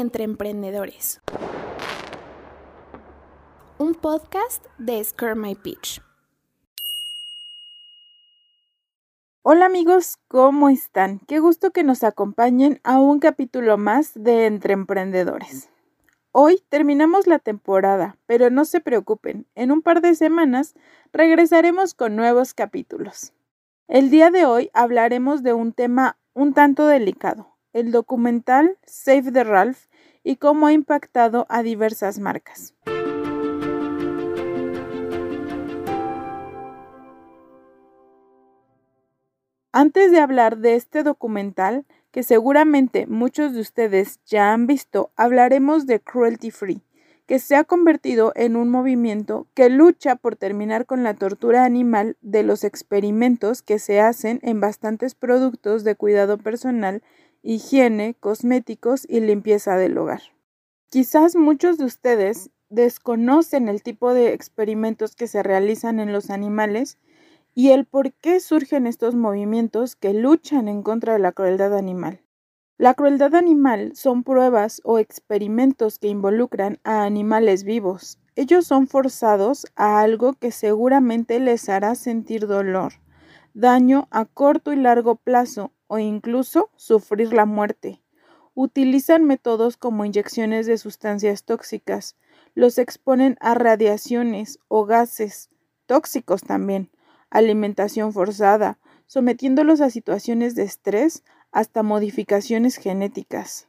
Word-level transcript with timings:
entre 0.00 0.24
emprendedores. 0.24 1.22
Un 3.78 3.94
podcast 3.94 4.64
de 4.78 5.02
Scare 5.02 5.34
My 5.34 5.54
Pitch. 5.54 6.02
Hola 9.42 9.66
amigos, 9.66 10.18
¿cómo 10.28 10.68
están? 10.68 11.20
Qué 11.20 11.38
gusto 11.38 11.70
que 11.70 11.82
nos 11.82 12.04
acompañen 12.04 12.80
a 12.84 12.98
un 12.98 13.20
capítulo 13.20 13.78
más 13.78 14.12
de 14.14 14.46
Entre 14.46 14.74
Emprendedores. 14.74 15.70
Hoy 16.32 16.62
terminamos 16.68 17.26
la 17.26 17.38
temporada, 17.38 18.18
pero 18.26 18.50
no 18.50 18.66
se 18.66 18.80
preocupen, 18.80 19.46
en 19.54 19.70
un 19.70 19.80
par 19.80 20.02
de 20.02 20.14
semanas 20.14 20.74
regresaremos 21.12 21.94
con 21.94 22.16
nuevos 22.16 22.52
capítulos. 22.52 23.32
El 23.88 24.10
día 24.10 24.30
de 24.30 24.44
hoy 24.44 24.70
hablaremos 24.74 25.42
de 25.42 25.54
un 25.54 25.72
tema 25.72 26.18
un 26.34 26.52
tanto 26.52 26.86
delicado, 26.86 27.55
el 27.76 27.92
documental 27.92 28.78
Save 28.86 29.32
the 29.32 29.44
Ralph 29.44 29.84
y 30.24 30.36
cómo 30.36 30.66
ha 30.66 30.72
impactado 30.72 31.44
a 31.50 31.62
diversas 31.62 32.18
marcas. 32.18 32.74
Antes 39.72 40.10
de 40.10 40.20
hablar 40.20 40.56
de 40.56 40.74
este 40.74 41.02
documental, 41.02 41.84
que 42.10 42.22
seguramente 42.22 43.06
muchos 43.06 43.52
de 43.52 43.60
ustedes 43.60 44.20
ya 44.24 44.54
han 44.54 44.66
visto, 44.66 45.10
hablaremos 45.16 45.86
de 45.86 46.00
Cruelty 46.00 46.50
Free, 46.50 46.82
que 47.26 47.38
se 47.38 47.56
ha 47.56 47.64
convertido 47.64 48.32
en 48.36 48.56
un 48.56 48.70
movimiento 48.70 49.48
que 49.52 49.68
lucha 49.68 50.16
por 50.16 50.34
terminar 50.34 50.86
con 50.86 51.02
la 51.02 51.12
tortura 51.12 51.66
animal 51.66 52.16
de 52.22 52.42
los 52.42 52.64
experimentos 52.64 53.60
que 53.60 53.78
se 53.78 54.00
hacen 54.00 54.40
en 54.42 54.60
bastantes 54.60 55.14
productos 55.14 55.84
de 55.84 55.94
cuidado 55.94 56.38
personal 56.38 57.02
higiene, 57.46 58.16
cosméticos 58.18 59.06
y 59.08 59.20
limpieza 59.20 59.76
del 59.76 59.96
hogar. 59.96 60.20
Quizás 60.90 61.36
muchos 61.36 61.78
de 61.78 61.84
ustedes 61.84 62.50
desconocen 62.70 63.68
el 63.68 63.84
tipo 63.84 64.12
de 64.12 64.32
experimentos 64.32 65.14
que 65.14 65.28
se 65.28 65.44
realizan 65.44 66.00
en 66.00 66.12
los 66.12 66.30
animales 66.30 66.98
y 67.54 67.70
el 67.70 67.84
por 67.84 68.12
qué 68.14 68.40
surgen 68.40 68.88
estos 68.88 69.14
movimientos 69.14 69.94
que 69.94 70.12
luchan 70.12 70.66
en 70.66 70.82
contra 70.82 71.12
de 71.12 71.20
la 71.20 71.30
crueldad 71.30 71.76
animal. 71.76 72.20
La 72.78 72.94
crueldad 72.94 73.36
animal 73.36 73.92
son 73.94 74.24
pruebas 74.24 74.80
o 74.82 74.98
experimentos 74.98 76.00
que 76.00 76.08
involucran 76.08 76.80
a 76.82 77.04
animales 77.04 77.62
vivos. 77.62 78.18
Ellos 78.34 78.66
son 78.66 78.88
forzados 78.88 79.66
a 79.76 80.00
algo 80.00 80.32
que 80.32 80.50
seguramente 80.50 81.38
les 81.38 81.68
hará 81.68 81.94
sentir 81.94 82.48
dolor, 82.48 82.94
daño 83.54 84.08
a 84.10 84.24
corto 84.24 84.72
y 84.72 84.76
largo 84.76 85.14
plazo 85.14 85.70
o 85.88 85.98
incluso 85.98 86.70
sufrir 86.76 87.32
la 87.32 87.46
muerte. 87.46 88.02
Utilizan 88.54 89.24
métodos 89.24 89.76
como 89.76 90.04
inyecciones 90.04 90.66
de 90.66 90.78
sustancias 90.78 91.44
tóxicas, 91.44 92.16
los 92.54 92.78
exponen 92.78 93.36
a 93.40 93.54
radiaciones 93.54 94.58
o 94.68 94.86
gases 94.86 95.50
tóxicos 95.86 96.42
también, 96.42 96.90
alimentación 97.30 98.12
forzada, 98.12 98.78
sometiéndolos 99.06 99.80
a 99.80 99.90
situaciones 99.90 100.54
de 100.54 100.62
estrés 100.62 101.22
hasta 101.52 101.82
modificaciones 101.82 102.76
genéticas. 102.76 103.68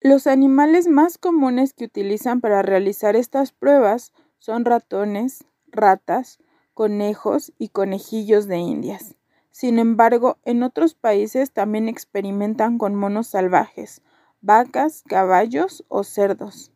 Los 0.00 0.26
animales 0.26 0.86
más 0.86 1.16
comunes 1.16 1.72
que 1.72 1.86
utilizan 1.86 2.40
para 2.40 2.60
realizar 2.62 3.16
estas 3.16 3.52
pruebas 3.52 4.12
son 4.38 4.64
ratones, 4.64 5.46
ratas, 5.68 6.38
conejos 6.74 7.52
y 7.56 7.68
conejillos 7.68 8.46
de 8.46 8.58
indias. 8.58 9.14
Sin 9.54 9.78
embargo, 9.78 10.38
en 10.44 10.64
otros 10.64 10.94
países 10.94 11.52
también 11.52 11.88
experimentan 11.88 12.76
con 12.76 12.96
monos 12.96 13.28
salvajes, 13.28 14.02
vacas, 14.40 15.04
caballos 15.06 15.84
o 15.86 16.02
cerdos. 16.02 16.72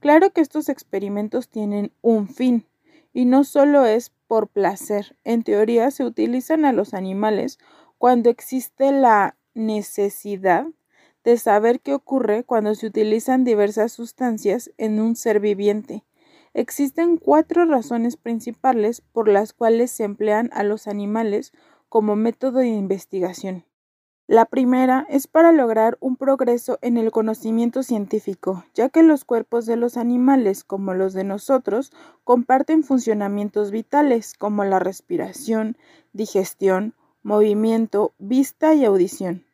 Claro 0.00 0.30
que 0.30 0.40
estos 0.40 0.70
experimentos 0.70 1.50
tienen 1.50 1.92
un 2.00 2.28
fin, 2.28 2.66
y 3.12 3.26
no 3.26 3.44
solo 3.44 3.84
es 3.84 4.14
por 4.28 4.48
placer. 4.48 5.14
En 5.24 5.42
teoría 5.42 5.90
se 5.90 6.06
utilizan 6.06 6.64
a 6.64 6.72
los 6.72 6.94
animales 6.94 7.58
cuando 7.98 8.30
existe 8.30 8.92
la 8.92 9.36
necesidad 9.52 10.64
de 11.24 11.36
saber 11.36 11.80
qué 11.80 11.92
ocurre 11.92 12.44
cuando 12.44 12.74
se 12.74 12.86
utilizan 12.86 13.44
diversas 13.44 13.92
sustancias 13.92 14.72
en 14.78 15.02
un 15.02 15.16
ser 15.16 15.38
viviente. 15.38 16.02
Existen 16.54 17.18
cuatro 17.18 17.66
razones 17.66 18.16
principales 18.16 19.02
por 19.02 19.28
las 19.28 19.52
cuales 19.52 19.90
se 19.90 20.04
emplean 20.04 20.48
a 20.54 20.62
los 20.62 20.86
animales 20.86 21.52
como 21.92 22.16
método 22.16 22.60
de 22.60 22.68
investigación. 22.68 23.66
La 24.26 24.46
primera 24.46 25.06
es 25.10 25.26
para 25.26 25.52
lograr 25.52 25.98
un 26.00 26.16
progreso 26.16 26.78
en 26.80 26.96
el 26.96 27.10
conocimiento 27.10 27.82
científico, 27.82 28.64
ya 28.72 28.88
que 28.88 29.02
los 29.02 29.26
cuerpos 29.26 29.66
de 29.66 29.76
los 29.76 29.98
animales, 29.98 30.64
como 30.64 30.94
los 30.94 31.12
de 31.12 31.24
nosotros, 31.24 31.92
comparten 32.24 32.82
funcionamientos 32.82 33.70
vitales 33.70 34.32
como 34.32 34.64
la 34.64 34.78
respiración, 34.78 35.76
digestión, 36.14 36.94
movimiento, 37.22 38.14
vista 38.18 38.72
y 38.72 38.86
audición. 38.86 39.44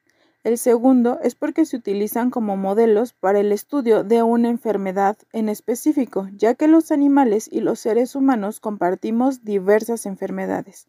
El 0.45 0.59
segundo 0.59 1.19
es 1.21 1.35
porque 1.35 1.65
se 1.65 1.77
utilizan 1.77 2.31
como 2.31 2.57
modelos 2.57 3.15
para 3.15 3.41
el 3.41 3.51
estudio 3.51 4.05
de 4.05 4.23
una 4.23 4.49
enfermedad 4.49 5.19
en 5.33 5.49
específico, 5.49 6.29
ya 6.37 6.55
que 6.55 6.69
los 6.69 6.93
animales 6.93 7.49
y 7.51 7.63
los 7.63 7.81
seres 7.81 8.15
humanos 8.15 8.61
compartimos 8.61 9.43
diversas 9.43 10.07
enfermedades. 10.07 10.87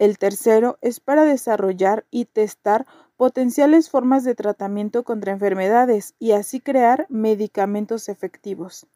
El 0.00 0.16
tercero 0.16 0.78
es 0.80 0.98
para 0.98 1.24
desarrollar 1.24 2.06
y 2.10 2.24
testar 2.24 2.86
potenciales 3.18 3.90
formas 3.90 4.24
de 4.24 4.34
tratamiento 4.34 5.02
contra 5.02 5.30
enfermedades 5.30 6.14
y 6.18 6.32
así 6.32 6.58
crear 6.58 7.04
medicamentos 7.10 8.08
efectivos. 8.08 8.86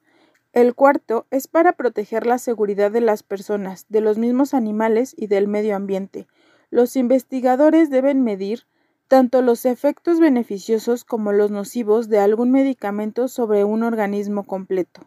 El 0.55 0.75
cuarto 0.75 1.27
es 1.31 1.47
para 1.47 1.75
proteger 1.75 2.25
la 2.25 2.39
seguridad 2.39 2.91
de 2.91 3.03
las 3.03 3.23
personas, 3.23 3.85
de 3.91 4.01
los 4.01 4.17
mismos 4.17 4.55
animales 4.55 5.15
y 5.15 5.27
del 5.27 5.47
medio 5.47 5.77
ambiente. 5.77 6.27
Los 6.71 6.97
investigadores 6.97 7.91
deben 7.91 8.25
medir 8.25 8.63
tanto 9.07 9.43
los 9.43 9.67
efectos 9.67 10.21
beneficiosos 10.21 11.05
como 11.05 11.33
los 11.33 11.51
nocivos 11.51 12.09
de 12.09 12.19
algún 12.21 12.51
medicamento 12.51 13.29
sobre 13.29 13.63
un 13.65 13.83
organismo 13.83 14.45
completo. 14.45 15.03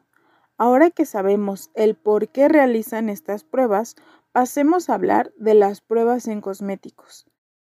Ahora 0.60 0.92
que 0.92 1.06
sabemos 1.06 1.72
el 1.74 1.96
por 1.96 2.30
qué 2.30 2.50
realizan 2.50 3.10
estas 3.10 3.44
pruebas, 3.44 3.96
pasemos 4.38 4.88
a 4.88 4.94
hablar 4.94 5.34
de 5.40 5.56
las 5.56 5.82
pruebas 5.82 6.28
en 6.28 6.42
cosméticos. 6.42 7.26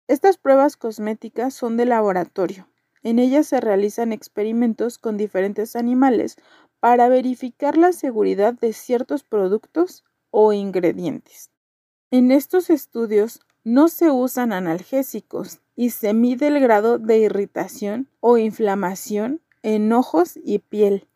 Estas 0.08 0.38
pruebas 0.38 0.76
cosméticas 0.76 1.54
son 1.54 1.76
de 1.76 1.84
laboratorio. 1.84 2.66
En 3.04 3.20
ellas 3.20 3.46
se 3.46 3.60
realizan 3.60 4.12
experimentos 4.12 4.98
con 4.98 5.16
diferentes 5.16 5.76
animales 5.76 6.34
para 6.80 7.08
verificar 7.08 7.76
la 7.76 7.92
seguridad 7.92 8.54
de 8.54 8.72
ciertos 8.72 9.22
productos 9.22 10.02
o 10.32 10.52
ingredientes. 10.52 11.52
En 12.10 12.32
estos 12.32 12.70
estudios 12.70 13.38
no 13.62 13.86
se 13.86 14.10
usan 14.10 14.52
analgésicos 14.52 15.60
y 15.76 15.90
se 15.90 16.12
mide 16.12 16.48
el 16.48 16.58
grado 16.58 16.98
de 16.98 17.18
irritación 17.18 18.08
o 18.18 18.36
inflamación 18.36 19.40
en 19.62 19.92
ojos 19.92 20.36
y 20.42 20.58
piel. 20.58 21.06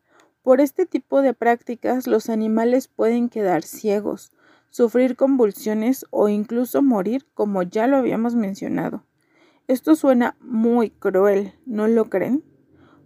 Por 0.42 0.60
este 0.60 0.86
tipo 0.86 1.20
de 1.20 1.34
prácticas 1.34 2.06
los 2.06 2.28
animales 2.28 2.86
pueden 2.86 3.28
quedar 3.28 3.64
ciegos, 3.64 4.30
sufrir 4.72 5.16
convulsiones 5.16 6.06
o 6.10 6.28
incluso 6.28 6.82
morir, 6.82 7.26
como 7.34 7.62
ya 7.62 7.86
lo 7.86 7.98
habíamos 7.98 8.34
mencionado. 8.34 9.04
Esto 9.68 9.94
suena 9.94 10.34
muy 10.40 10.90
cruel, 10.90 11.52
¿no 11.66 11.86
lo 11.86 12.06
creen? 12.06 12.42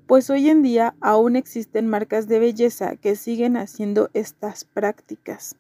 Pues 0.07 0.31
hoy 0.31 0.49
en 0.49 0.63
día 0.63 0.95
aún 1.01 1.35
existen 1.35 1.89
marcas 1.89 2.29
de 2.29 2.39
belleza 2.39 2.97
que 2.97 3.17
siguen 3.17 3.57
haciendo 3.57 4.09
estas 4.15 4.65
prácticas. 4.65 5.57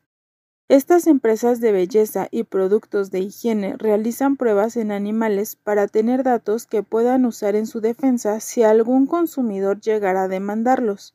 Estas 0.69 1.09
empresas 1.09 1.61
de 1.61 1.72
belleza 1.72 2.29
y 2.31 2.44
productos 2.44 3.11
de 3.11 3.20
higiene 3.20 3.76
realizan 3.76 4.37
pruebas 4.37 4.76
en 4.76 4.93
animales 4.93 5.56
para 5.56 5.88
tener 5.88 6.23
datos 6.23 6.67
que 6.67 6.85
puedan 6.85 7.25
usar 7.25 7.56
en 7.56 7.67
su 7.67 7.81
defensa 7.81 8.38
si 8.41 8.62
algún 8.62 9.06
consumidor 9.06 9.81
llegara 9.81 10.25
a 10.25 10.29
demandarlos 10.29 11.14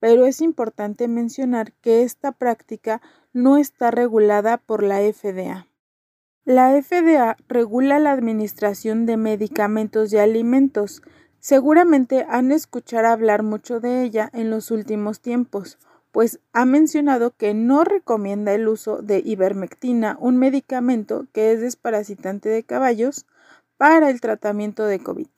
pero 0.00 0.26
es 0.26 0.40
importante 0.40 1.08
mencionar 1.08 1.72
que 1.80 2.02
esta 2.02 2.32
práctica 2.32 3.00
no 3.32 3.56
está 3.56 3.90
regulada 3.90 4.58
por 4.58 4.82
la 4.82 5.00
FDA. 5.00 5.66
La 6.44 6.70
FDA 6.80 7.36
regula 7.46 7.98
la 7.98 8.12
administración 8.12 9.04
de 9.04 9.16
medicamentos 9.16 10.12
y 10.12 10.18
alimentos. 10.18 11.02
Seguramente 11.40 12.24
han 12.28 12.52
escuchado 12.52 13.08
hablar 13.08 13.42
mucho 13.42 13.80
de 13.80 14.02
ella 14.02 14.30
en 14.32 14.50
los 14.50 14.70
últimos 14.70 15.20
tiempos, 15.20 15.78
pues 16.10 16.40
ha 16.52 16.64
mencionado 16.64 17.36
que 17.36 17.52
no 17.52 17.84
recomienda 17.84 18.54
el 18.54 18.66
uso 18.66 19.02
de 19.02 19.20
ivermectina, 19.24 20.16
un 20.20 20.38
medicamento 20.38 21.26
que 21.32 21.52
es 21.52 21.60
desparasitante 21.60 22.48
de 22.48 22.62
caballos, 22.62 23.26
para 23.76 24.10
el 24.10 24.20
tratamiento 24.20 24.86
de 24.86 24.98
COVID. 24.98 25.28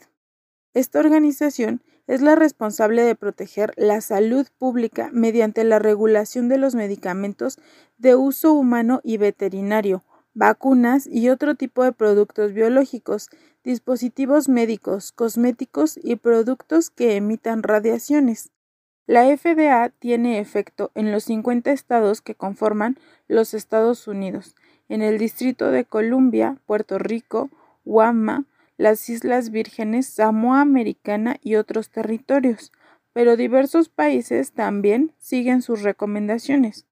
Esta 0.73 1.01
organización 1.01 1.83
es 2.11 2.23
la 2.23 2.35
responsable 2.35 3.05
de 3.05 3.15
proteger 3.15 3.73
la 3.77 4.01
salud 4.01 4.45
pública 4.59 5.11
mediante 5.13 5.63
la 5.63 5.79
regulación 5.79 6.49
de 6.49 6.59
los 6.59 6.75
medicamentos 6.75 7.57
de 7.99 8.17
uso 8.17 8.53
humano 8.53 9.01
y 9.05 9.17
veterinario, 9.17 10.03
vacunas 10.35 11.07
y 11.07 11.29
otro 11.29 11.55
tipo 11.55 11.85
de 11.85 11.93
productos 11.93 12.53
biológicos, 12.53 13.29
dispositivos 13.63 14.49
médicos, 14.49 15.13
cosméticos 15.13 16.01
y 16.03 16.17
productos 16.17 16.91
que 16.91 17.15
emitan 17.15 17.63
radiaciones. 17.63 18.51
La 19.07 19.25
FDA 19.37 19.91
tiene 19.91 20.41
efecto 20.41 20.91
en 20.97 21.13
los 21.13 21.23
50 21.23 21.71
estados 21.71 22.23
que 22.23 22.35
conforman 22.35 22.99
los 23.29 23.55
Estados 23.55 24.09
Unidos, 24.09 24.57
en 24.89 25.03
el 25.03 25.17
Distrito 25.17 25.71
de 25.71 25.85
Columbia, 25.85 26.57
Puerto 26.67 26.99
Rico, 26.99 27.51
Guam, 27.85 28.47
las 28.81 29.11
Islas 29.11 29.51
Vírgenes, 29.51 30.07
Samoa 30.07 30.63
Americana 30.63 31.37
y 31.43 31.57
otros 31.57 31.91
territorios, 31.91 32.73
pero 33.13 33.37
diversos 33.37 33.91
países 33.91 34.53
también 34.53 35.13
siguen 35.19 35.61
sus 35.61 35.83
recomendaciones. 35.83 36.87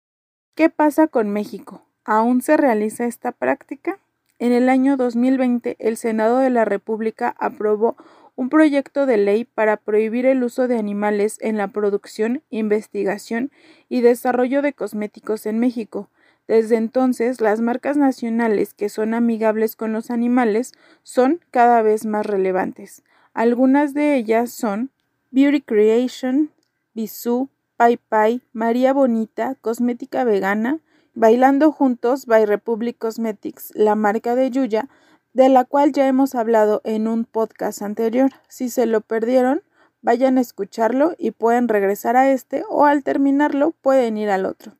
¿Qué 0.54 0.68
pasa 0.68 1.06
con 1.06 1.30
México? 1.30 1.86
¿Aún 2.04 2.42
se 2.42 2.58
realiza 2.58 3.06
esta 3.06 3.32
práctica? 3.32 3.98
En 4.38 4.52
el 4.52 4.68
año 4.68 4.98
2020, 4.98 5.76
el 5.78 5.96
Senado 5.96 6.36
de 6.40 6.50
la 6.50 6.66
República 6.66 7.34
aprobó 7.38 7.96
un 8.36 8.50
proyecto 8.50 9.06
de 9.06 9.16
ley 9.16 9.46
para 9.46 9.78
prohibir 9.78 10.26
el 10.26 10.44
uso 10.44 10.68
de 10.68 10.76
animales 10.76 11.38
en 11.40 11.56
la 11.56 11.68
producción, 11.68 12.42
investigación 12.50 13.50
y 13.88 14.02
desarrollo 14.02 14.60
de 14.60 14.74
cosméticos 14.74 15.46
en 15.46 15.58
México. 15.58 16.10
Desde 16.48 16.76
entonces, 16.76 17.42
las 17.42 17.60
marcas 17.60 17.98
nacionales 17.98 18.72
que 18.72 18.88
son 18.88 19.12
amigables 19.12 19.76
con 19.76 19.92
los 19.92 20.10
animales 20.10 20.72
son 21.02 21.40
cada 21.50 21.82
vez 21.82 22.06
más 22.06 22.24
relevantes. 22.24 23.02
Algunas 23.34 23.92
de 23.92 24.16
ellas 24.16 24.50
son 24.50 24.90
Beauty 25.30 25.60
Creation, 25.60 26.50
Bisú, 26.94 27.50
Pai 27.76 27.98
Pai, 27.98 28.40
María 28.54 28.94
Bonita, 28.94 29.56
Cosmética 29.60 30.24
Vegana, 30.24 30.80
Bailando 31.12 31.70
Juntos 31.70 32.24
by 32.24 32.46
Republic 32.46 32.96
Cosmetics, 32.96 33.70
la 33.74 33.94
marca 33.94 34.34
de 34.34 34.50
Yuya, 34.50 34.88
de 35.34 35.50
la 35.50 35.66
cual 35.66 35.92
ya 35.92 36.08
hemos 36.08 36.34
hablado 36.34 36.80
en 36.84 37.08
un 37.08 37.26
podcast 37.26 37.82
anterior. 37.82 38.30
Si 38.48 38.70
se 38.70 38.86
lo 38.86 39.02
perdieron, 39.02 39.62
vayan 40.00 40.38
a 40.38 40.40
escucharlo 40.40 41.14
y 41.18 41.32
pueden 41.32 41.68
regresar 41.68 42.16
a 42.16 42.32
este 42.32 42.64
o 42.70 42.86
al 42.86 43.04
terminarlo 43.04 43.72
pueden 43.82 44.16
ir 44.16 44.30
al 44.30 44.46
otro. 44.46 44.77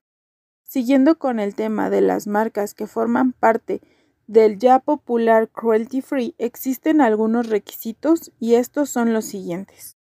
Siguiendo 0.68 1.18
con 1.18 1.40
el 1.40 1.54
tema 1.54 1.88
de 1.88 2.02
las 2.02 2.26
marcas 2.26 2.74
que 2.74 2.86
forman 2.86 3.32
parte 3.32 3.80
del 4.26 4.58
ya 4.58 4.80
popular 4.80 5.48
cruelty 5.48 6.02
free, 6.02 6.34
existen 6.36 7.00
algunos 7.00 7.48
requisitos 7.48 8.32
y 8.38 8.56
estos 8.56 8.90
son 8.90 9.14
los 9.14 9.24
siguientes. 9.24 9.96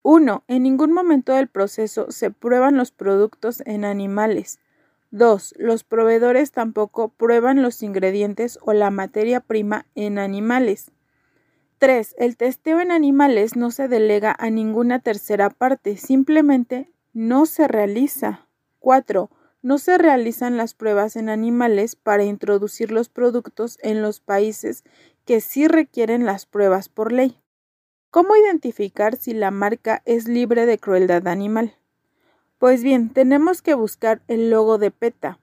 1. 0.00 0.42
En 0.48 0.62
ningún 0.62 0.94
momento 0.94 1.34
del 1.34 1.48
proceso 1.48 2.10
se 2.10 2.30
prueban 2.30 2.78
los 2.78 2.92
productos 2.92 3.62
en 3.66 3.84
animales. 3.84 4.58
2. 5.10 5.52
Los 5.58 5.84
proveedores 5.84 6.50
tampoco 6.50 7.10
prueban 7.10 7.60
los 7.60 7.82
ingredientes 7.82 8.58
o 8.62 8.72
la 8.72 8.90
materia 8.90 9.40
prima 9.40 9.84
en 9.94 10.18
animales. 10.18 10.92
3. 11.76 12.14
El 12.16 12.38
testeo 12.38 12.80
en 12.80 12.90
animales 12.90 13.54
no 13.54 13.70
se 13.70 13.86
delega 13.86 14.34
a 14.38 14.48
ninguna 14.48 14.98
tercera 15.00 15.50
parte, 15.50 15.98
simplemente 15.98 16.90
no 17.12 17.44
se 17.44 17.68
realiza. 17.68 18.48
4. 18.78 19.28
No 19.66 19.78
se 19.78 19.98
realizan 19.98 20.56
las 20.56 20.74
pruebas 20.74 21.16
en 21.16 21.28
animales 21.28 21.96
para 21.96 22.22
introducir 22.22 22.92
los 22.92 23.08
productos 23.08 23.80
en 23.82 24.00
los 24.00 24.20
países 24.20 24.84
que 25.24 25.40
sí 25.40 25.66
requieren 25.66 26.24
las 26.24 26.46
pruebas 26.46 26.88
por 26.88 27.10
ley. 27.10 27.40
¿Cómo 28.12 28.36
identificar 28.36 29.16
si 29.16 29.34
la 29.34 29.50
marca 29.50 30.02
es 30.04 30.28
libre 30.28 30.66
de 30.66 30.78
crueldad 30.78 31.26
animal? 31.26 31.74
Pues 32.60 32.84
bien, 32.84 33.08
tenemos 33.08 33.60
que 33.60 33.74
buscar 33.74 34.22
el 34.28 34.50
logo 34.50 34.78
de 34.78 34.92
PETA, 34.92 35.40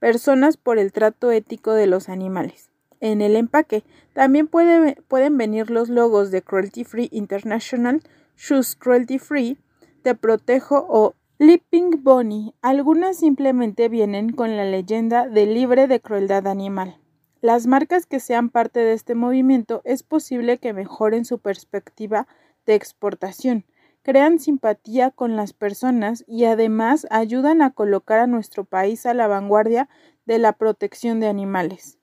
Personas 0.00 0.58
por 0.58 0.76
el 0.78 0.92
Trato 0.92 1.32
Ético 1.32 1.72
de 1.72 1.86
los 1.86 2.10
Animales. 2.10 2.68
En 3.00 3.22
el 3.22 3.36
empaque 3.36 3.84
también 4.12 4.48
pueden 4.48 5.38
venir 5.38 5.70
los 5.70 5.88
logos 5.88 6.30
de 6.30 6.42
Cruelty 6.42 6.84
Free 6.84 7.08
International, 7.10 8.02
Shoes 8.36 8.76
Cruelty 8.76 9.18
Free, 9.18 9.56
Te 10.02 10.14
Protejo 10.14 10.84
o 10.90 11.14
Leaping 11.44 12.04
Bunny. 12.04 12.54
Algunas 12.62 13.16
simplemente 13.16 13.88
vienen 13.88 14.30
con 14.30 14.56
la 14.56 14.64
leyenda 14.64 15.26
de 15.26 15.44
libre 15.44 15.88
de 15.88 16.00
crueldad 16.00 16.46
animal. 16.46 17.00
Las 17.40 17.66
marcas 17.66 18.06
que 18.06 18.20
sean 18.20 18.48
parte 18.48 18.78
de 18.78 18.92
este 18.92 19.16
movimiento 19.16 19.82
es 19.84 20.04
posible 20.04 20.58
que 20.58 20.72
mejoren 20.72 21.24
su 21.24 21.40
perspectiva 21.40 22.28
de 22.64 22.76
exportación, 22.76 23.64
crean 24.02 24.38
simpatía 24.38 25.10
con 25.10 25.34
las 25.34 25.52
personas 25.52 26.22
y 26.28 26.44
además 26.44 27.08
ayudan 27.10 27.60
a 27.60 27.72
colocar 27.72 28.20
a 28.20 28.28
nuestro 28.28 28.64
país 28.64 29.04
a 29.04 29.12
la 29.12 29.26
vanguardia 29.26 29.88
de 30.26 30.38
la 30.38 30.52
protección 30.52 31.18
de 31.18 31.26
animales. 31.26 31.98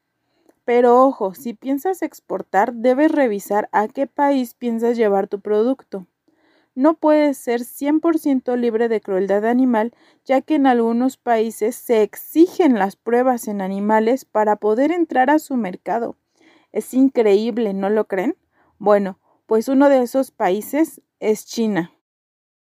Pero 0.66 1.02
ojo, 1.02 1.34
si 1.34 1.54
piensas 1.54 2.02
exportar, 2.02 2.74
debes 2.74 3.10
revisar 3.10 3.70
a 3.72 3.88
qué 3.88 4.06
país 4.06 4.54
piensas 4.54 4.98
llevar 4.98 5.30
tu 5.30 5.40
producto. 5.40 6.08
No 6.80 6.94
puedes 6.94 7.38
ser 7.38 7.66
100% 7.66 8.56
libre 8.56 8.88
de 8.88 9.02
crueldad 9.02 9.46
animal, 9.46 9.94
ya 10.24 10.40
que 10.40 10.56
en 10.56 10.66
algunos 10.66 11.18
países 11.18 11.76
se 11.76 12.04
exigen 12.04 12.76
las 12.76 12.96
pruebas 12.96 13.50
en 13.50 13.60
animales 13.60 14.24
para 14.24 14.56
poder 14.56 14.94
entrar 14.94 15.30
a 15.30 15.40
su 15.40 15.58
mercado. 15.58 16.16
Es 16.72 16.94
increíble, 16.94 17.74
¿no 17.74 17.90
lo 17.90 18.06
creen? 18.06 18.38
Bueno, 18.78 19.20
pues 19.46 19.68
uno 19.68 19.90
de 19.90 20.02
esos 20.04 20.32
países 20.32 21.02
es 21.20 21.46
China. 21.46 21.92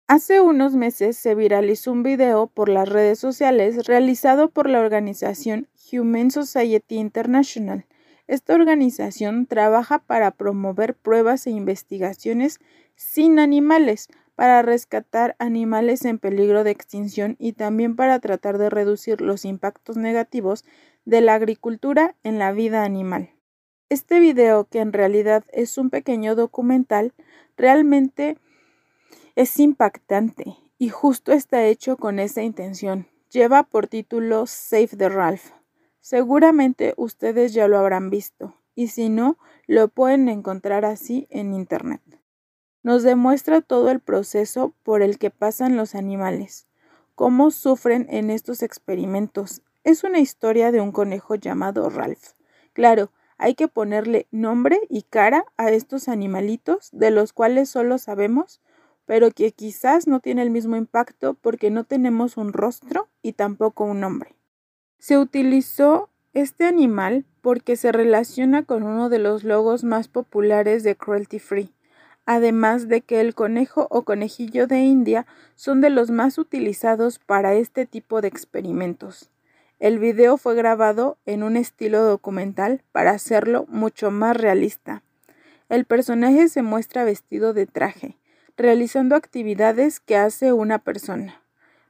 Hace 0.08 0.40
unos 0.40 0.78
meses 0.78 1.18
se 1.18 1.36
viralizó 1.36 1.92
un 1.92 2.04
video 2.04 2.48
por 2.48 2.70
las 2.70 2.88
redes 2.88 3.20
sociales 3.20 3.86
realizado 3.86 4.50
por 4.50 4.70
la 4.70 4.80
organización 4.80 5.68
Human 5.92 6.32
Society 6.32 6.96
International. 6.96 7.86
Esta 8.28 8.56
organización 8.56 9.46
trabaja 9.46 10.00
para 10.00 10.32
promover 10.32 10.96
pruebas 10.96 11.46
e 11.46 11.52
investigaciones 11.52 12.60
sin 12.96 13.40
animales, 13.40 14.08
para 14.36 14.62
rescatar 14.62 15.36
animales 15.40 16.04
en 16.06 16.20
peligro 16.20 16.64
de 16.64 16.72
extinción 16.72 17.36
y 17.40 17.54
también 17.54 17.96
para 17.96 18.20
tratar 18.20 18.58
de 18.58 18.70
reducir 18.70 19.22
los 19.22 19.46
impactos 19.46 19.96
negativos 19.96 20.66
de 21.06 21.22
la 21.22 21.36
agricultura 21.36 22.16
en 22.24 22.40
la 22.40 22.52
vida 22.52 22.84
animal. 22.84 23.30
Este 23.90 24.20
video, 24.20 24.66
que 24.66 24.80
en 24.80 24.92
realidad 24.92 25.46
es 25.54 25.78
un 25.78 25.90
pequeño 25.90 26.36
documental, 26.36 27.14
realmente 27.56 28.38
es 29.36 29.60
impactante 29.60 30.58
y 30.78 30.90
justo 30.90 31.32
está 31.32 31.64
hecho 31.66 31.96
con 31.96 32.20
esa 32.20 32.42
intención. 32.42 33.08
Lleva 33.30 33.64
por 33.64 33.88
título 33.88 34.48
Save 34.48 34.90
the 34.98 35.10
Ralph. 35.10 35.55
Seguramente 36.06 36.94
ustedes 36.98 37.52
ya 37.56 37.68
lo 37.68 37.80
habrán 37.80 38.12
visto 38.12 38.54
y 38.76 38.90
si 38.90 39.10
no, 39.10 39.40
lo 39.66 39.88
pueden 39.88 40.30
encontrar 40.30 40.86
así 40.86 41.26
en 41.32 41.52
Internet. 41.52 42.00
Nos 42.84 43.02
demuestra 43.02 43.62
todo 43.62 43.90
el 43.90 44.02
proceso 44.02 44.76
por 44.84 45.02
el 45.02 45.18
que 45.18 45.32
pasan 45.32 45.78
los 45.78 45.96
animales, 45.96 46.68
cómo 47.16 47.50
sufren 47.50 48.06
en 48.12 48.30
estos 48.30 48.62
experimentos. 48.62 49.64
Es 49.84 50.04
una 50.04 50.20
historia 50.20 50.72
de 50.72 50.80
un 50.80 50.92
conejo 50.92 51.34
llamado 51.34 51.90
Ralph. 51.90 52.34
Claro, 52.74 53.10
hay 53.40 53.56
que 53.56 53.68
ponerle 53.68 54.28
nombre 54.30 54.82
y 54.90 55.02
cara 55.02 55.44
a 55.58 55.72
estos 55.72 56.08
animalitos 56.08 56.90
de 56.92 57.10
los 57.10 57.34
cuales 57.34 57.68
solo 57.68 57.98
sabemos, 57.98 58.62
pero 59.08 59.32
que 59.32 59.54
quizás 59.54 60.06
no 60.06 60.20
tiene 60.20 60.44
el 60.44 60.52
mismo 60.52 60.76
impacto 60.76 61.34
porque 61.34 61.72
no 61.72 61.84
tenemos 61.84 62.38
un 62.38 62.54
rostro 62.54 63.10
y 63.24 63.34
tampoco 63.34 63.86
un 63.86 64.02
nombre. 64.02 64.35
Se 65.06 65.20
utilizó 65.20 66.10
este 66.34 66.66
animal 66.66 67.26
porque 67.42 67.76
se 67.76 67.92
relaciona 67.92 68.64
con 68.64 68.82
uno 68.82 69.08
de 69.08 69.20
los 69.20 69.44
logos 69.44 69.84
más 69.84 70.08
populares 70.08 70.82
de 70.82 70.96
Cruelty 70.96 71.38
Free, 71.38 71.72
además 72.26 72.88
de 72.88 73.02
que 73.02 73.22
el 73.22 73.36
conejo 73.36 73.86
o 73.92 74.02
conejillo 74.02 74.66
de 74.66 74.80
India 74.80 75.28
son 75.54 75.80
de 75.80 75.92
los 75.92 76.10
más 76.10 76.40
utilizados 76.40 77.20
para 77.20 77.54
este 77.54 77.86
tipo 77.86 78.20
de 78.20 78.30
experimentos. 78.30 79.30
El 79.78 80.00
video 80.00 80.38
fue 80.38 80.56
grabado 80.56 81.20
en 81.28 81.44
un 81.44 81.56
estilo 81.56 82.02
documental 82.02 82.82
para 82.92 83.12
hacerlo 83.12 83.68
mucho 83.70 84.10
más 84.10 84.36
realista. 84.36 85.04
El 85.70 85.86
personaje 85.86 86.50
se 86.50 86.64
muestra 86.64 87.04
vestido 87.04 87.54
de 87.54 87.68
traje, 87.68 88.18
realizando 88.58 89.16
actividades 89.16 90.00
que 90.00 90.18
hace 90.18 90.52
una 90.52 90.80
persona. 90.80 91.45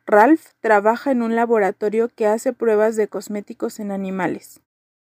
Ralph 0.08 0.52
trabaja 0.60 1.10
en 1.10 1.24
un 1.24 1.36
laboratorio 1.36 2.10
que 2.10 2.28
hace 2.28 2.54
pruebas 2.54 2.96
de 2.96 3.08
cosméticos 3.08 3.80
en 3.80 3.92
animales. 3.92 4.62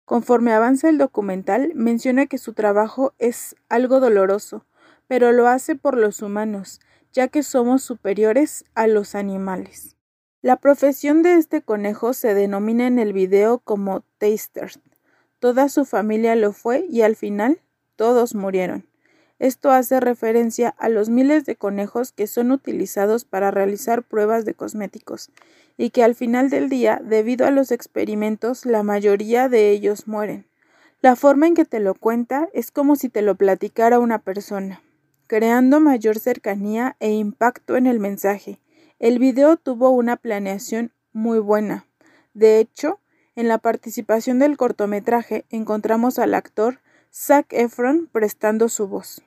Conforme 0.05 0.53
avanza 0.53 0.87
el 0.87 0.97
documental, 0.97 1.73
menciona 1.75 2.27
que 2.27 2.37
su 2.37 2.53
trabajo 2.53 3.13
es 3.19 3.57
algo 3.67 3.99
doloroso, 3.99 4.65
pero 5.07 5.33
lo 5.33 5.47
hace 5.49 5.75
por 5.75 5.97
los 5.97 6.21
humanos, 6.21 6.79
ya 7.11 7.27
que 7.27 7.43
somos 7.43 7.83
superiores 7.83 8.63
a 8.73 8.87
los 8.87 9.15
animales. 9.15 9.97
La 10.41 10.57
profesión 10.57 11.23
de 11.23 11.33
este 11.33 11.61
conejo 11.61 12.13
se 12.13 12.33
denomina 12.33 12.87
en 12.87 12.97
el 12.97 13.11
video 13.11 13.59
como 13.59 14.05
taster. 14.17 14.71
Toda 15.39 15.67
su 15.67 15.83
familia 15.83 16.35
lo 16.35 16.53
fue 16.53 16.85
y 16.89 17.01
al 17.01 17.17
final 17.17 17.59
todos 17.97 18.33
murieron. 18.33 18.87
Esto 19.37 19.71
hace 19.71 19.99
referencia 19.99 20.69
a 20.77 20.87
los 20.87 21.09
miles 21.09 21.45
de 21.45 21.57
conejos 21.57 22.13
que 22.13 22.25
son 22.25 22.51
utilizados 22.51 23.25
para 23.25 23.51
realizar 23.51 24.03
pruebas 24.03 24.45
de 24.45 24.53
cosméticos 24.53 25.29
y 25.77 25.89
que 25.89 26.03
al 26.03 26.15
final 26.15 26.49
del 26.49 26.69
día, 26.69 27.01
debido 27.03 27.45
a 27.45 27.51
los 27.51 27.71
experimentos, 27.71 28.65
la 28.65 28.81
mayoría 28.81 29.49
de 29.49 29.71
ellos 29.71 30.07
mueren. 30.07 30.47
La 31.01 31.17
forma 31.17 31.47
en 31.47 31.53
que 31.53 31.65
te 31.65 31.81
lo 31.81 31.95
cuenta 31.95 32.47
es 32.53 32.71
como 32.71 32.95
si 32.95 33.09
te 33.09 33.21
lo 33.21 33.35
platicara 33.35 33.99
una 33.99 34.19
persona, 34.19 34.81
creando 35.27 35.81
mayor 35.81 36.17
cercanía 36.17 36.95
e 36.99 37.11
impacto 37.11 37.75
en 37.75 37.87
el 37.87 37.99
mensaje 37.99 38.59
El 38.99 39.19
video 39.19 39.57
tuvo 39.57 39.89
una 39.89 40.15
planeación 40.15 40.93
muy 41.11 41.39
buena. 41.39 41.85
De 42.33 42.59
hecho, 42.59 42.99
en 43.35 43.49
la 43.49 43.57
participación 43.57 44.39
del 44.39 44.55
cortometraje 44.55 45.45
encontramos 45.49 46.19
al 46.19 46.33
actor 46.33 46.79
Zac 47.17 47.53
Efron 47.53 48.09
prestando 48.11 48.67
su 48.67 48.89
voz. 48.89 49.21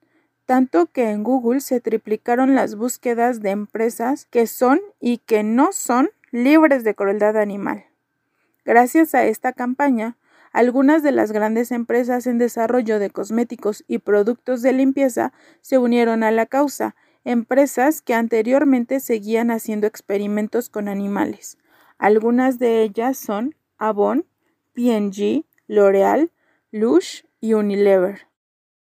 tanto 0.46 0.88
que 0.88 1.10
en 1.10 1.24
Google 1.24 1.62
se 1.62 1.80
triplicaron 1.80 2.56
las 2.56 2.76
búsquedas 2.76 3.42
de 3.42 3.52
empresas 3.52 4.26
que 4.26 4.48
son 4.48 4.80
y 5.00 5.20
que 5.20 5.44
no 5.44 5.72
son 5.72 6.10
libres 6.32 6.84
de 6.84 6.96
crueldad 6.96 7.38
animal. 7.38 7.86
Gracias 8.64 9.16
a 9.16 9.26
esta 9.26 9.54
campaña, 9.54 10.18
algunas 10.54 11.02
de 11.02 11.12
las 11.12 11.32
grandes 11.32 11.72
empresas 11.72 12.28
en 12.28 12.38
desarrollo 12.38 13.00
de 13.00 13.10
cosméticos 13.10 13.84
y 13.88 14.00
productos 14.00 14.62
de 14.62 14.74
limpieza 14.74 15.34
se 15.62 15.78
unieron 15.78 16.24
a 16.24 16.32
la 16.32 16.46
causa, 16.46 16.96
empresas 17.24 18.02
que 18.02 18.14
anteriormente 18.14 19.00
seguían 19.00 19.52
haciendo 19.52 19.88
experimentos 19.88 20.70
con 20.70 20.88
animales. 20.88 21.58
Algunas 21.98 22.58
de 22.58 22.82
ellas 22.82 23.18
son 23.18 23.56
Avon, 23.78 24.26
P&G, 24.74 25.46
L'Oreal, 25.68 26.32
Lush 26.72 27.24
y 27.40 27.54
Unilever. 27.54 28.28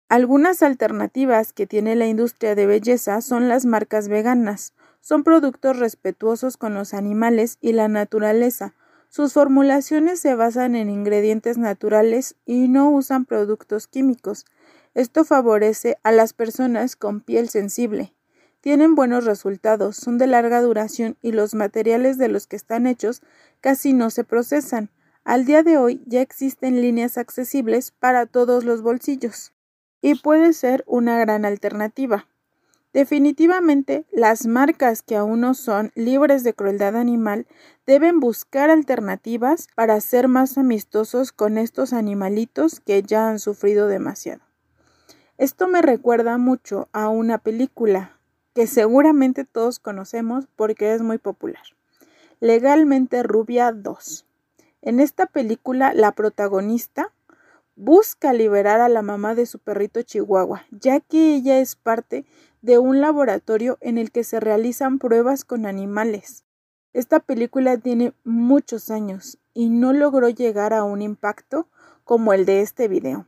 Algunas 0.09 0.63
alternativas 0.63 1.53
que 1.53 1.67
tiene 1.67 1.97
la 1.97 2.07
industria 2.07 2.55
de 2.55 2.67
belleza 2.67 3.21
son 3.21 3.49
las 3.49 3.65
marcas 3.65 4.09
veganas, 4.09 4.75
son 5.01 5.23
productos 5.23 5.79
respetuosos 5.79 6.57
con 6.57 6.75
los 6.75 6.95
animales 6.95 7.59
y 7.61 7.73
la 7.73 7.89
naturaleza. 7.89 8.75
Sus 9.09 9.33
formulaciones 9.33 10.19
se 10.19 10.35
basan 10.35 10.75
en 10.75 10.91
ingredientes 10.91 11.59
naturales 11.59 12.37
y 12.47 12.69
no 12.69 12.91
usan 12.91 13.27
productos 13.27 13.87
químicos. 13.87 14.45
Esto 14.95 15.25
favorece 15.25 15.99
a 16.03 16.11
las 16.11 16.33
personas 16.33 16.97
con 16.97 17.21
piel 17.21 17.49
sensible. 17.49 18.15
Tienen 18.65 18.95
buenos 18.95 19.27
resultados, 19.27 19.95
son 19.95 20.17
de 20.17 20.27
larga 20.27 20.63
duración 20.63 21.19
y 21.21 21.33
los 21.33 21.55
materiales 21.55 22.17
de 22.17 22.29
los 22.29 22.47
que 22.47 22.57
están 22.57 22.87
hechos 22.87 23.21
casi 23.61 23.93
no 23.93 24.09
se 24.09 24.25
procesan. 24.25 24.89
Al 25.23 25.45
día 25.45 25.63
de 25.63 25.77
hoy 25.77 26.03
ya 26.07 26.23
existen 26.23 26.81
líneas 26.81 27.19
accesibles 27.19 27.91
para 27.91 28.25
todos 28.25 28.65
los 28.65 28.81
bolsillos 28.81 29.53
y 30.01 30.15
puede 30.15 30.55
ser 30.55 30.83
una 30.87 31.19
gran 31.19 31.45
alternativa. 31.45 32.27
Definitivamente, 32.95 34.07
las 34.11 34.47
marcas 34.47 35.03
que 35.03 35.17
aún 35.17 35.43
no 35.43 35.53
son 35.53 35.93
libres 35.95 36.43
de 36.43 36.55
crueldad 36.55 36.97
animal 36.97 37.47
deben 37.85 38.19
buscar 38.19 38.71
alternativas 38.71 39.69
para 39.75 40.01
ser 40.01 40.27
más 40.27 40.57
amistosos 40.57 41.33
con 41.33 41.59
estos 41.59 41.93
animalitos 41.93 42.81
que 42.81 43.03
ya 43.03 43.29
han 43.29 43.41
sufrido 43.41 43.89
demasiado. 43.89 44.41
Esto 45.37 45.69
me 45.69 45.83
recuerda 45.83 46.39
mucho 46.39 46.89
a 46.95 47.11
una 47.11 47.37
película 47.37 48.14
que 48.55 48.67
seguramente 48.67 49.45
todos 49.45 49.79
conocemos 49.79 50.47
porque 50.57 50.95
es 50.95 51.03
muy 51.03 51.19
popular. 51.19 51.63
Legalmente 52.41 53.23
Rubia 53.23 53.73
2. 53.73 54.27
En 54.83 55.01
esta 55.01 55.27
película 55.27 55.93
la 55.93 56.13
protagonista 56.13 57.13
busca 57.77 58.33
liberar 58.33 58.81
a 58.81 58.89
la 58.89 59.03
mamá 59.03 59.35
de 59.35 59.47
su 59.47 59.59
perrito 59.59 60.03
chihuahua, 60.03 60.65
ya 60.71 61.01
que 61.01 61.35
ella 61.35 61.59
es 61.59 61.75
parte 61.75 62.25
de 62.63 62.79
un 62.79 63.01
laboratorio 63.01 63.79
en 63.81 63.99
el 63.99 64.11
que 64.13 64.25
se 64.25 64.41
realizan 64.41 64.99
pruebas 64.99 65.45
con 65.45 65.67
animales. 65.67 66.45
Esta 66.93 67.19
película 67.19 67.77
tiene 67.79 68.15
muchos 68.23 68.91
años 68.91 69.39
y 69.53 69.69
no 69.69 69.93
logró 69.93 70.29
llegar 70.29 70.73
a 70.73 70.85
un 70.85 71.03
impacto 71.03 71.69
como 72.05 72.33
el 72.33 72.47
de 72.47 72.61
este 72.61 72.87
video. 72.89 73.27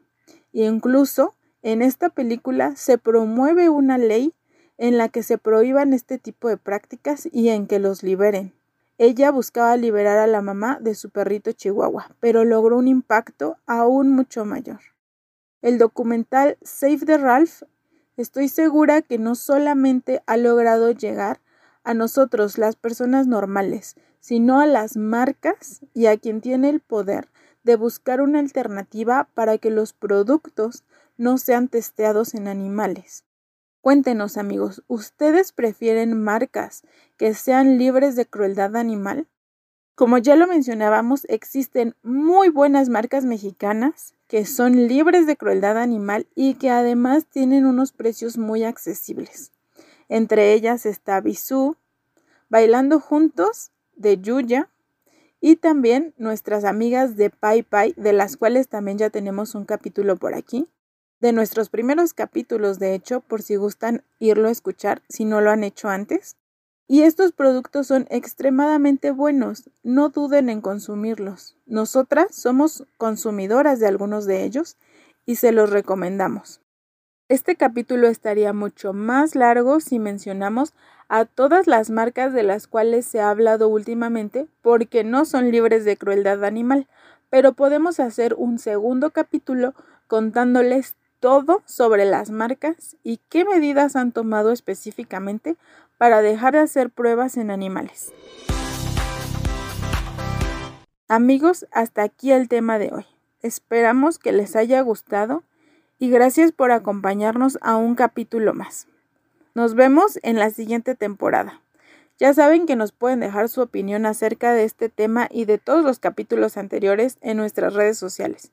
incluso 0.53 1.35
en 1.63 1.83
esta 1.83 2.11
película 2.11 2.77
se 2.77 2.97
promueve 2.97 3.69
una 3.69 3.99
ley 3.99 4.33
en 4.79 4.99
la 4.99 5.09
que 5.09 5.23
se 5.23 5.39
prohíban 5.39 5.93
este 5.93 6.19
tipo 6.19 6.49
de 6.49 6.57
prácticas 6.57 7.29
y 7.33 7.49
en 7.49 7.67
que 7.67 7.79
los 7.79 8.03
liberen. 8.03 8.53
Ella 8.99 9.31
buscaba 9.31 9.77
liberar 9.77 10.19
a 10.19 10.27
la 10.27 10.43
mamá 10.43 10.79
de 10.81 10.95
su 10.95 11.11
perrito 11.11 11.53
chihuahua, 11.53 12.15
pero 12.21 12.45
logró 12.45 12.79
un 12.79 12.89
impacto 12.89 13.57
aún 13.67 14.11
mucho 14.11 14.45
mayor. 14.45 14.81
El 15.63 15.79
documental 15.79 16.57
Save 16.63 17.01
the 17.07 17.19
Ralph 17.19 17.63
Estoy 18.17 18.49
segura 18.49 19.03
que 19.03 19.19
no 19.19 19.35
solamente 19.35 20.23
ha 20.27 20.39
logrado 20.39 20.91
llegar 20.91 21.41
a 21.85 21.93
nosotros, 21.93 22.57
las 22.57 22.75
personas 22.75 23.27
normales, 23.27 23.95
sino 24.21 24.59
a 24.59 24.67
las 24.67 24.97
marcas 24.97 25.83
y 25.93 26.07
a 26.07 26.17
quien 26.17 26.41
tiene 26.41 26.71
el 26.71 26.81
poder 26.81 27.29
de 27.63 27.77
buscar 27.77 28.23
una 28.23 28.39
alternativa 28.39 29.29
para 29.35 29.59
que 29.59 29.71
los 29.71 29.93
productos 29.93 30.85
no 31.19 31.37
sean 31.37 31.69
testeados 31.69 32.33
en 32.33 32.49
animales. 32.49 33.26
Cuéntenos 33.87 34.37
amigos, 34.37 34.83
¿ustedes 34.89 35.53
prefieren 35.53 36.21
marcas 36.21 36.83
que 37.17 37.35
sean 37.35 37.79
libres 37.79 38.17
de 38.17 38.27
crueldad 38.27 38.75
animal? 38.75 39.29
Como 39.95 40.19
ya 40.19 40.35
lo 40.35 40.49
mencionábamos, 40.49 41.25
existen 41.27 41.95
muy 42.03 42.49
buenas 42.49 42.89
marcas 42.89 43.25
mexicanas 43.25 44.17
que 44.27 44.45
son 44.45 44.89
libres 44.89 45.29
de 45.29 45.37
crueldad 45.37 45.79
animal 45.79 46.27
y 46.35 46.55
que 46.55 46.71
además 46.71 47.27
tienen 47.27 47.65
unos 47.65 47.93
precios 47.93 48.39
muy 48.39 48.65
accesibles. 48.65 49.53
Entre 50.09 50.53
ellas 50.55 50.85
está 50.85 51.21
Bisú, 51.21 51.77
Bailando 52.49 52.99
Juntos 52.99 53.71
de 53.95 54.21
Yuya 54.21 54.69
y 55.41 55.55
también 55.55 56.13
nuestras 56.19 56.65
amigas 56.65 57.15
de 57.15 57.31
Pai 57.31 57.63
Pai, 57.63 57.95
de 57.97 58.13
las 58.13 58.37
cuales 58.37 58.67
también 58.67 58.99
ya 58.99 59.11
tenemos 59.11 59.55
un 59.55 59.65
capítulo 59.65 60.17
por 60.17 60.35
aquí. 60.35 60.67
De 61.27 61.33
nuestros 61.33 61.71
primeros 61.71 62.15
capítulos, 62.15 62.79
de 62.79 62.95
hecho, 62.95 63.21
por 63.21 63.43
si 63.43 63.57
gustan 63.57 64.05
irlo 64.21 64.47
a 64.47 64.53
escuchar 64.53 65.03
si 65.09 65.25
no 65.25 65.41
lo 65.41 65.51
han 65.51 65.65
hecho 65.65 65.89
antes. 65.89 66.37
Y 66.87 67.03
estos 67.03 67.33
productos 67.33 67.89
son 67.89 68.07
extremadamente 68.11 69.11
buenos, 69.11 69.69
no 69.83 70.11
duden 70.11 70.49
en 70.51 70.61
consumirlos. 70.61 71.57
Nosotras 71.67 72.29
somos 72.31 72.85
consumidoras 72.97 73.81
de 73.81 73.89
algunos 73.89 74.27
de 74.27 74.45
ellos 74.45 74.77
y 75.25 75.35
se 75.35 75.51
los 75.51 75.71
recomendamos. 75.71 76.61
Este 77.29 77.57
capítulo 77.57 78.07
estaría 78.07 78.53
mucho 78.53 78.93
más 78.93 79.35
largo 79.35 79.81
si 79.81 79.99
mencionamos 79.99 80.75
a 81.09 81.25
todas 81.25 81.67
las 81.67 81.91
marcas 81.91 82.35
de 82.35 82.45
las 82.45 82.69
cuales 82.69 83.05
se 83.05 83.19
ha 83.19 83.31
hablado 83.31 83.67
últimamente 83.67 84.47
porque 84.63 85.03
no 85.03 85.25
son 85.25 85.51
libres 85.51 85.85
de 85.85 85.97
crueldad 85.97 86.45
animal, 86.45 86.87
pero 87.31 87.55
podemos 87.55 87.99
hacer 87.99 88.35
un 88.35 88.61
segundo 88.61 89.11
capítulo 89.11 89.75
contándoles 90.07 90.95
todo 91.21 91.63
sobre 91.67 92.05
las 92.05 92.31
marcas 92.31 92.97
y 93.03 93.21
qué 93.29 93.45
medidas 93.45 93.97
han 93.97 94.13
tomado 94.13 94.53
específicamente 94.53 95.57
para 95.99 96.23
dejar 96.23 96.55
de 96.55 96.61
hacer 96.61 96.91
pruebas 96.91 97.37
en 97.37 97.51
animales. 97.51 98.13
Amigos, 101.09 101.67
hasta 101.71 102.03
aquí 102.03 102.33
el 102.33 102.49
tema 102.49 102.79
de 102.79 102.91
hoy. 102.93 103.07
Esperamos 103.41 104.19
que 104.19 104.33
les 104.33 104.57
haya 104.57 104.81
gustado 104.81 105.45
y 105.99 106.11
gracias 106.11 106.53
por 106.53 106.73
acompañarnos 106.73 107.59
a 107.63 107.77
un 107.77 107.95
capítulo 107.95 108.55
más. 108.55 108.89
Nos 109.55 109.75
vemos 109.75 110.19
en 110.23 110.37
la 110.37 110.51
siguiente 110.51 110.95
temporada. 110.95 111.61
Ya 112.19 112.35
saben 112.35 112.67
que 112.67 112.77
nos 112.77 112.93
pueden 112.93 113.21
dejar 113.21 113.49
su 113.49 113.61
opinión 113.61 114.05
acerca 114.05 114.53
de 114.53 114.65
este 114.65 114.89
tema 114.89 115.29
y 115.31 115.45
de 115.45 115.59
todos 115.59 115.85
los 115.85 115.99
capítulos 115.99 116.57
anteriores 116.57 117.19
en 117.21 117.37
nuestras 117.37 117.75
redes 117.75 117.99
sociales. 117.99 118.53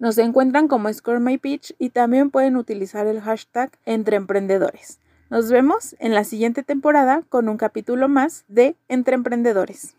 Nos 0.00 0.18
encuentran 0.18 0.66
como 0.66 0.92
Score 0.92 1.20
My 1.20 1.38
Pitch 1.38 1.74
y 1.78 1.90
también 1.90 2.30
pueden 2.30 2.56
utilizar 2.56 3.06
el 3.06 3.20
hashtag 3.20 3.70
Entre 3.86 4.16
Emprendedores. 4.16 4.98
Nos 5.30 5.50
vemos 5.50 5.94
en 6.00 6.14
la 6.14 6.24
siguiente 6.24 6.62
temporada 6.62 7.22
con 7.28 7.48
un 7.48 7.56
capítulo 7.56 8.08
más 8.08 8.44
de 8.48 8.76
Entre 8.88 9.14
Emprendedores. 9.14 9.94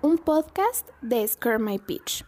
Un 0.00 0.18
podcast 0.18 0.88
de 1.00 1.26
Scare 1.26 1.58
My 1.58 1.78
Pitch. 1.78 2.24